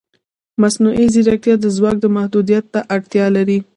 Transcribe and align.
مصنوعي 0.61 1.05
ځیرکتیا 1.13 1.55
د 1.59 1.65
ځواک 1.75 1.97
محدودیت 2.17 2.65
ته 2.73 2.79
اړتیا 2.95 3.25
لري. 3.35 3.59